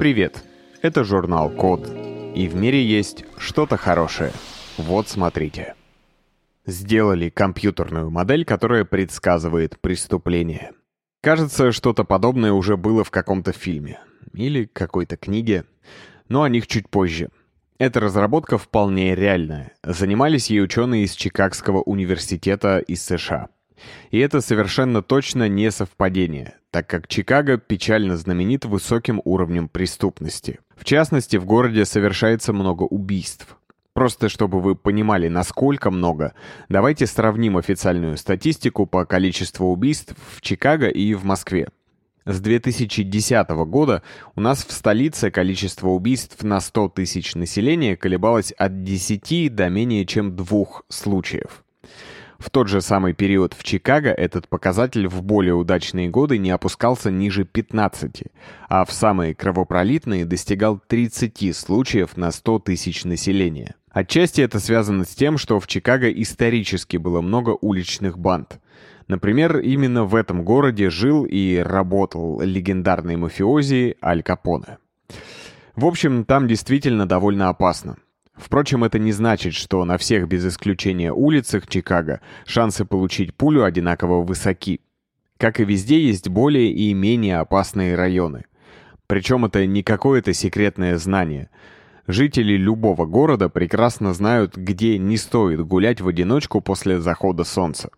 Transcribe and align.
Привет! 0.00 0.42
Это 0.80 1.04
журнал 1.04 1.50
Код. 1.50 1.86
И 2.34 2.48
в 2.48 2.56
мире 2.56 2.82
есть 2.82 3.26
что-то 3.36 3.76
хорошее. 3.76 4.32
Вот 4.78 5.10
смотрите. 5.10 5.74
Сделали 6.64 7.28
компьютерную 7.28 8.10
модель, 8.10 8.46
которая 8.46 8.86
предсказывает 8.86 9.78
преступление. 9.78 10.72
Кажется, 11.20 11.70
что-то 11.70 12.04
подобное 12.04 12.52
уже 12.54 12.78
было 12.78 13.04
в 13.04 13.10
каком-то 13.10 13.52
фильме. 13.52 14.00
Или 14.32 14.64
какой-то 14.64 15.18
книге. 15.18 15.66
Но 16.30 16.44
о 16.44 16.48
них 16.48 16.66
чуть 16.66 16.88
позже. 16.88 17.28
Эта 17.76 18.00
разработка 18.00 18.56
вполне 18.56 19.14
реальная. 19.14 19.74
Занимались 19.82 20.48
ей 20.48 20.62
ученые 20.62 21.04
из 21.04 21.12
Чикагского 21.12 21.82
университета 21.82 22.78
из 22.78 23.02
США. 23.02 23.50
И 24.10 24.18
это 24.18 24.40
совершенно 24.40 25.02
точно 25.02 25.48
не 25.48 25.70
совпадение, 25.70 26.54
так 26.70 26.86
как 26.86 27.08
Чикаго 27.08 27.58
печально 27.58 28.16
знаменит 28.16 28.64
высоким 28.64 29.20
уровнем 29.24 29.68
преступности. 29.68 30.60
В 30.76 30.84
частности, 30.84 31.36
в 31.36 31.44
городе 31.44 31.84
совершается 31.84 32.52
много 32.52 32.84
убийств. 32.84 33.56
Просто 33.92 34.28
чтобы 34.28 34.60
вы 34.60 34.76
понимали, 34.76 35.28
насколько 35.28 35.90
много, 35.90 36.34
давайте 36.68 37.06
сравним 37.06 37.56
официальную 37.56 38.16
статистику 38.16 38.86
по 38.86 39.04
количеству 39.04 39.70
убийств 39.72 40.14
в 40.34 40.40
Чикаго 40.40 40.88
и 40.88 41.14
в 41.14 41.24
Москве. 41.24 41.68
С 42.24 42.40
2010 42.40 43.48
года 43.66 44.02
у 44.36 44.40
нас 44.40 44.64
в 44.64 44.70
столице 44.72 45.30
количество 45.30 45.88
убийств 45.88 46.42
на 46.42 46.60
100 46.60 46.90
тысяч 46.90 47.34
населения 47.34 47.96
колебалось 47.96 48.52
от 48.52 48.84
10 48.84 49.54
до 49.54 49.68
менее 49.68 50.06
чем 50.06 50.36
двух 50.36 50.84
случаев. 50.88 51.64
В 52.40 52.48
тот 52.48 52.68
же 52.68 52.80
самый 52.80 53.12
период 53.12 53.52
в 53.52 53.62
Чикаго 53.62 54.08
этот 54.08 54.48
показатель 54.48 55.06
в 55.06 55.22
более 55.22 55.52
удачные 55.52 56.08
годы 56.08 56.38
не 56.38 56.50
опускался 56.50 57.10
ниже 57.10 57.44
15, 57.44 58.24
а 58.70 58.86
в 58.86 58.92
самые 58.92 59.34
кровопролитные 59.34 60.24
достигал 60.24 60.80
30 60.88 61.54
случаев 61.54 62.16
на 62.16 62.32
100 62.32 62.60
тысяч 62.60 63.04
населения. 63.04 63.74
Отчасти 63.90 64.40
это 64.40 64.58
связано 64.58 65.04
с 65.04 65.08
тем, 65.08 65.36
что 65.36 65.60
в 65.60 65.66
Чикаго 65.66 66.10
исторически 66.10 66.96
было 66.96 67.20
много 67.20 67.58
уличных 67.60 68.18
банд. 68.18 68.58
Например, 69.06 69.58
именно 69.58 70.04
в 70.04 70.14
этом 70.14 70.42
городе 70.42 70.88
жил 70.88 71.26
и 71.26 71.56
работал 71.56 72.40
легендарный 72.40 73.16
мафиози 73.16 73.96
Аль 74.02 74.22
Капоне. 74.22 74.78
В 75.76 75.84
общем, 75.84 76.24
там 76.24 76.48
действительно 76.48 77.06
довольно 77.06 77.50
опасно. 77.50 77.96
Впрочем, 78.40 78.84
это 78.84 78.98
не 78.98 79.12
значит, 79.12 79.52
что 79.52 79.84
на 79.84 79.98
всех 79.98 80.26
без 80.26 80.46
исключения 80.46 81.12
улицах 81.12 81.66
Чикаго 81.66 82.20
шансы 82.46 82.86
получить 82.86 83.34
пулю 83.34 83.64
одинаково 83.64 84.24
высоки. 84.24 84.80
Как 85.36 85.60
и 85.60 85.64
везде, 85.64 86.00
есть 86.00 86.28
более 86.28 86.72
и 86.72 86.94
менее 86.94 87.38
опасные 87.38 87.94
районы. 87.94 88.44
Причем 89.06 89.44
это 89.44 89.66
не 89.66 89.82
какое-то 89.82 90.32
секретное 90.32 90.96
знание. 90.96 91.50
Жители 92.06 92.54
любого 92.54 93.04
города 93.04 93.50
прекрасно 93.50 94.14
знают, 94.14 94.56
где 94.56 94.96
не 94.96 95.18
стоит 95.18 95.60
гулять 95.60 96.00
в 96.00 96.08
одиночку 96.08 96.62
после 96.62 96.98
захода 96.98 97.44
солнца. 97.44 97.90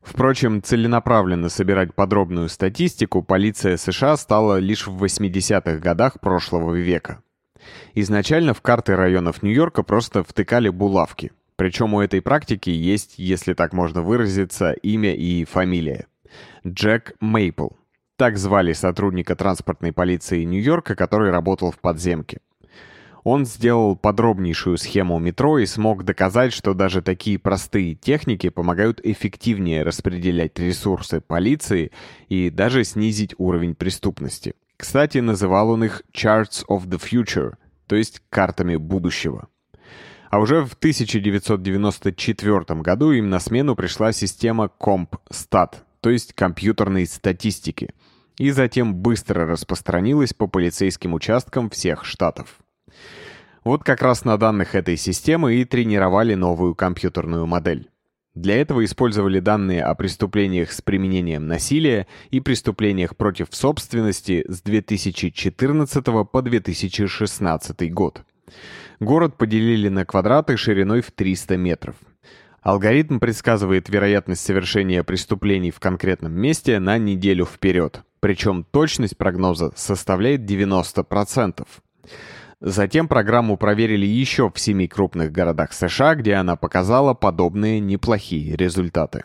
Впрочем, 0.00 0.62
целенаправленно 0.62 1.48
собирать 1.48 1.92
подробную 1.92 2.48
статистику 2.48 3.22
полиция 3.22 3.76
США 3.76 4.16
стала 4.16 4.58
лишь 4.58 4.86
в 4.86 5.02
80-х 5.02 5.78
годах 5.78 6.20
прошлого 6.20 6.74
века. 6.74 7.20
Изначально 7.94 8.54
в 8.54 8.60
карты 8.60 8.96
районов 8.96 9.42
Нью-Йорка 9.42 9.82
просто 9.82 10.22
втыкали 10.22 10.68
булавки. 10.68 11.32
Причем 11.56 11.94
у 11.94 12.00
этой 12.00 12.20
практики 12.20 12.70
есть, 12.70 13.14
если 13.18 13.54
так 13.54 13.72
можно 13.72 14.02
выразиться, 14.02 14.72
имя 14.72 15.14
и 15.14 15.44
фамилия. 15.44 16.06
Джек 16.66 17.14
Мейпл. 17.20 17.68
Так 18.16 18.38
звали 18.38 18.72
сотрудника 18.72 19.36
транспортной 19.36 19.92
полиции 19.92 20.42
Нью-Йорка, 20.44 20.94
который 20.94 21.30
работал 21.30 21.70
в 21.70 21.78
подземке. 21.78 22.40
Он 23.24 23.44
сделал 23.44 23.96
подробнейшую 23.96 24.78
схему 24.78 25.18
метро 25.18 25.58
и 25.58 25.66
смог 25.66 26.04
доказать, 26.04 26.52
что 26.52 26.74
даже 26.74 27.02
такие 27.02 27.40
простые 27.40 27.96
техники 27.96 28.50
помогают 28.50 29.00
эффективнее 29.02 29.82
распределять 29.82 30.56
ресурсы 30.60 31.20
полиции 31.20 31.90
и 32.28 32.50
даже 32.50 32.84
снизить 32.84 33.34
уровень 33.36 33.74
преступности. 33.74 34.54
Кстати, 34.76 35.18
называл 35.18 35.70
он 35.70 35.84
их 35.84 36.02
«Charts 36.12 36.64
of 36.68 36.86
the 36.86 37.00
Future», 37.00 37.54
то 37.86 37.96
есть 37.96 38.20
картами 38.28 38.76
будущего. 38.76 39.48
А 40.30 40.38
уже 40.38 40.64
в 40.64 40.74
1994 40.74 42.82
году 42.82 43.12
им 43.12 43.30
на 43.30 43.40
смену 43.40 43.74
пришла 43.74 44.12
система 44.12 44.70
CompStat, 44.78 45.76
то 46.00 46.10
есть 46.10 46.34
компьютерной 46.34 47.06
статистики, 47.06 47.94
и 48.36 48.50
затем 48.50 48.94
быстро 48.94 49.46
распространилась 49.46 50.34
по 50.34 50.46
полицейским 50.46 51.14
участкам 51.14 51.70
всех 51.70 52.04
штатов. 52.04 52.58
Вот 53.64 53.82
как 53.82 54.02
раз 54.02 54.24
на 54.24 54.36
данных 54.36 54.74
этой 54.74 54.96
системы 54.96 55.54
и 55.54 55.64
тренировали 55.64 56.34
новую 56.34 56.74
компьютерную 56.74 57.46
модель. 57.46 57.88
Для 58.36 58.60
этого 58.60 58.84
использовали 58.84 59.40
данные 59.40 59.82
о 59.82 59.94
преступлениях 59.94 60.70
с 60.70 60.82
применением 60.82 61.46
насилия 61.46 62.06
и 62.30 62.40
преступлениях 62.40 63.16
против 63.16 63.48
собственности 63.50 64.44
с 64.46 64.60
2014 64.60 66.04
по 66.30 66.42
2016 66.42 67.94
год. 67.94 68.22
Город 69.00 69.38
поделили 69.38 69.88
на 69.88 70.04
квадраты 70.04 70.58
шириной 70.58 71.00
в 71.00 71.12
300 71.12 71.56
метров. 71.56 71.96
Алгоритм 72.60 73.20
предсказывает 73.20 73.88
вероятность 73.88 74.44
совершения 74.44 75.02
преступлений 75.02 75.70
в 75.70 75.80
конкретном 75.80 76.32
месте 76.32 76.78
на 76.78 76.98
неделю 76.98 77.46
вперед. 77.46 78.02
Причем 78.20 78.64
точность 78.70 79.16
прогноза 79.16 79.72
составляет 79.76 80.42
90%. 80.42 81.66
Затем 82.60 83.06
программу 83.06 83.58
проверили 83.58 84.06
еще 84.06 84.50
в 84.50 84.58
семи 84.58 84.88
крупных 84.88 85.30
городах 85.30 85.72
США, 85.72 86.14
где 86.14 86.34
она 86.34 86.56
показала 86.56 87.12
подобные 87.12 87.80
неплохие 87.80 88.56
результаты. 88.56 89.24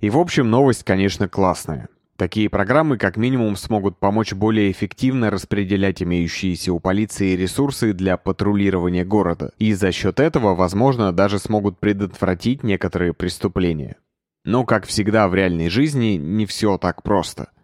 И 0.00 0.10
в 0.10 0.18
общем 0.18 0.50
новость, 0.50 0.84
конечно, 0.84 1.28
классная. 1.28 1.88
Такие 2.16 2.50
программы 2.50 2.98
как 2.98 3.16
минимум 3.16 3.56
смогут 3.56 3.98
помочь 3.98 4.34
более 4.34 4.70
эффективно 4.70 5.30
распределять 5.30 6.02
имеющиеся 6.02 6.72
у 6.72 6.78
полиции 6.78 7.34
ресурсы 7.34 7.94
для 7.94 8.18
патрулирования 8.18 9.04
города, 9.04 9.52
и 9.58 9.72
за 9.72 9.90
счет 9.90 10.20
этого, 10.20 10.54
возможно, 10.54 11.12
даже 11.12 11.38
смогут 11.38 11.80
предотвратить 11.80 12.62
некоторые 12.62 13.14
преступления. 13.14 13.96
Но, 14.44 14.64
как 14.64 14.86
всегда 14.86 15.26
в 15.28 15.34
реальной 15.34 15.70
жизни, 15.70 16.16
не 16.16 16.44
все 16.44 16.76
так 16.76 17.02
просто– 17.02 17.48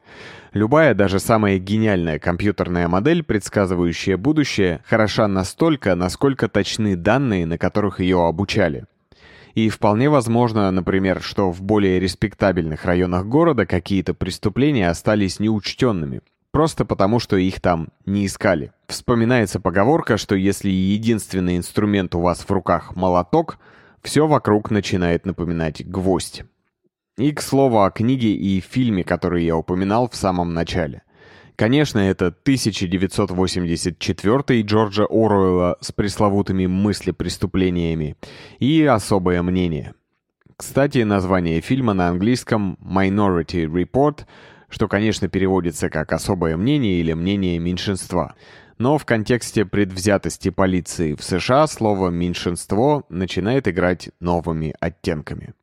Любая, 0.52 0.94
даже 0.94 1.20
самая 1.20 1.58
гениальная 1.58 2.18
компьютерная 2.18 2.88
модель, 2.88 3.22
предсказывающая 3.22 4.16
будущее, 4.16 4.80
хороша 4.86 5.28
настолько, 5.28 5.94
насколько 5.94 6.48
точны 6.48 6.96
данные, 6.96 7.46
на 7.46 7.58
которых 7.58 8.00
ее 8.00 8.26
обучали. 8.26 8.86
И 9.54 9.68
вполне 9.68 10.08
возможно, 10.08 10.70
например, 10.70 11.20
что 11.20 11.50
в 11.50 11.62
более 11.62 12.00
респектабельных 12.00 12.84
районах 12.84 13.26
города 13.26 13.66
какие-то 13.66 14.14
преступления 14.14 14.88
остались 14.88 15.40
неучтенными, 15.40 16.20
просто 16.52 16.84
потому 16.84 17.18
что 17.18 17.36
их 17.36 17.60
там 17.60 17.88
не 18.06 18.26
искали. 18.26 18.72
Вспоминается 18.86 19.60
поговорка, 19.60 20.16
что 20.16 20.34
если 20.34 20.70
единственный 20.70 21.56
инструмент 21.56 22.14
у 22.14 22.20
вас 22.20 22.40
в 22.40 22.50
руках 22.50 22.96
молоток, 22.96 23.58
все 24.02 24.26
вокруг 24.26 24.70
начинает 24.70 25.26
напоминать 25.26 25.84
гвоздь. 25.84 26.44
И, 27.18 27.32
к 27.32 27.42
слову, 27.42 27.82
о 27.82 27.90
книге 27.90 28.32
и 28.32 28.60
фильме, 28.60 29.02
который 29.02 29.44
я 29.44 29.56
упоминал 29.56 30.08
в 30.08 30.14
самом 30.14 30.54
начале. 30.54 31.02
Конечно, 31.56 31.98
это 31.98 32.28
1984 32.28 34.62
Джорджа 34.62 35.04
Оруэлла 35.04 35.78
с 35.80 35.90
пресловутыми 35.90 36.66
мыслепреступлениями 36.66 38.16
и 38.60 38.84
особое 38.84 39.42
мнение. 39.42 39.94
Кстати, 40.56 40.98
название 40.98 41.60
фильма 41.60 41.92
на 41.92 42.08
английском 42.08 42.78
Minority 42.80 43.66
Report, 43.66 44.20
что, 44.68 44.86
конечно, 44.86 45.28
переводится 45.28 45.90
как 45.90 46.12
«особое 46.12 46.56
мнение» 46.56 47.00
или 47.00 47.14
«мнение 47.14 47.58
меньшинства». 47.58 48.36
Но 48.78 48.96
в 48.96 49.04
контексте 49.04 49.64
предвзятости 49.64 50.50
полиции 50.50 51.14
в 51.14 51.24
США 51.24 51.66
слово 51.66 52.10
«меньшинство» 52.10 53.04
начинает 53.08 53.66
играть 53.66 54.10
новыми 54.20 54.72
оттенками. 54.78 55.54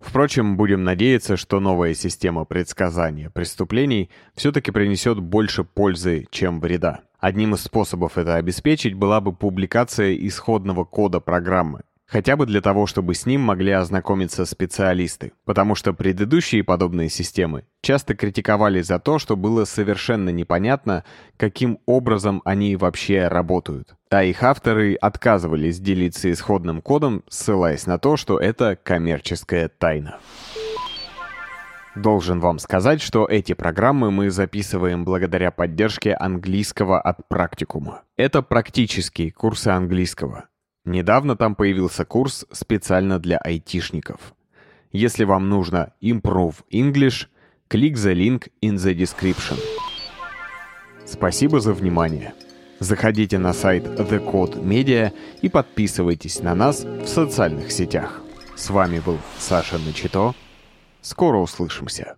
Впрочем, 0.00 0.56
будем 0.56 0.84
надеяться, 0.84 1.36
что 1.36 1.60
новая 1.60 1.94
система 1.94 2.44
предсказания 2.44 3.30
преступлений 3.30 4.10
все-таки 4.34 4.70
принесет 4.70 5.18
больше 5.18 5.64
пользы, 5.64 6.26
чем 6.30 6.60
вреда. 6.60 7.00
Одним 7.18 7.54
из 7.54 7.62
способов 7.62 8.16
это 8.16 8.36
обеспечить 8.36 8.94
была 8.94 9.20
бы 9.20 9.32
публикация 9.32 10.14
исходного 10.14 10.84
кода 10.84 11.18
программы, 11.18 11.80
хотя 12.08 12.36
бы 12.36 12.46
для 12.46 12.60
того, 12.60 12.86
чтобы 12.86 13.14
с 13.14 13.26
ним 13.26 13.42
могли 13.42 13.70
ознакомиться 13.72 14.44
специалисты, 14.46 15.32
потому 15.44 15.74
что 15.74 15.92
предыдущие 15.92 16.64
подобные 16.64 17.08
системы 17.08 17.64
часто 17.82 18.14
критиковали 18.14 18.80
за 18.80 18.98
то, 18.98 19.18
что 19.18 19.36
было 19.36 19.64
совершенно 19.64 20.30
непонятно, 20.30 21.04
каким 21.36 21.78
образом 21.86 22.42
они 22.44 22.74
вообще 22.76 23.28
работают. 23.28 23.94
А 24.10 24.24
их 24.24 24.42
авторы 24.42 24.94
отказывались 24.94 25.78
делиться 25.78 26.32
исходным 26.32 26.80
кодом, 26.80 27.22
ссылаясь 27.28 27.86
на 27.86 27.98
то, 27.98 28.16
что 28.16 28.38
это 28.38 28.76
коммерческая 28.82 29.68
тайна. 29.68 30.18
Должен 31.94 32.38
вам 32.38 32.60
сказать, 32.60 33.02
что 33.02 33.26
эти 33.26 33.54
программы 33.54 34.12
мы 34.12 34.30
записываем 34.30 35.04
благодаря 35.04 35.50
поддержке 35.50 36.14
английского 36.14 37.00
от 37.00 37.26
практикума. 37.28 38.02
Это 38.16 38.40
практические 38.40 39.32
курсы 39.32 39.68
английского. 39.68 40.44
Недавно 40.88 41.36
там 41.36 41.54
появился 41.54 42.06
курс 42.06 42.46
специально 42.50 43.18
для 43.18 43.36
айтишников. 43.36 44.32
Если 44.90 45.24
вам 45.24 45.50
нужно 45.50 45.92
Improve 46.00 46.54
English, 46.72 47.26
click 47.68 47.92
the 47.92 48.14
link 48.14 48.48
in 48.62 48.76
the 48.76 48.94
description. 48.96 49.58
Спасибо 51.04 51.60
за 51.60 51.74
внимание. 51.74 52.32
Заходите 52.80 53.36
на 53.36 53.52
сайт 53.52 53.84
The 53.84 54.32
Code 54.32 54.64
Media 54.64 55.12
и 55.42 55.50
подписывайтесь 55.50 56.40
на 56.40 56.54
нас 56.54 56.84
в 56.84 57.06
социальных 57.06 57.70
сетях. 57.70 58.22
С 58.56 58.70
вами 58.70 59.00
был 59.00 59.18
Саша 59.38 59.76
Начито. 59.76 60.32
Скоро 61.02 61.36
услышимся. 61.36 62.16